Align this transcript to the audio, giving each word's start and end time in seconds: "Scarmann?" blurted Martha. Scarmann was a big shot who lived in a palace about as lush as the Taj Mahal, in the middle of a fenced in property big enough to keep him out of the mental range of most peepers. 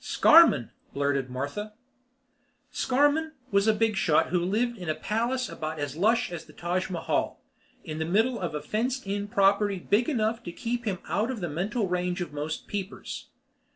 "Scarmann?" 0.03 0.71
blurted 0.95 1.29
Martha. 1.29 1.73
Scarmann 2.71 3.33
was 3.51 3.67
a 3.67 3.71
big 3.71 3.95
shot 3.95 4.29
who 4.29 4.39
lived 4.43 4.75
in 4.79 4.89
a 4.89 4.95
palace 4.95 5.47
about 5.47 5.77
as 5.77 5.95
lush 5.95 6.31
as 6.31 6.45
the 6.45 6.53
Taj 6.53 6.89
Mahal, 6.89 7.39
in 7.83 7.99
the 7.99 8.03
middle 8.05 8.39
of 8.39 8.55
a 8.55 8.63
fenced 8.63 9.05
in 9.05 9.27
property 9.27 9.77
big 9.77 10.09
enough 10.09 10.41
to 10.41 10.51
keep 10.51 10.85
him 10.85 10.97
out 11.07 11.29
of 11.29 11.39
the 11.39 11.47
mental 11.49 11.87
range 11.87 12.19
of 12.19 12.33
most 12.33 12.65
peepers. 12.65 13.27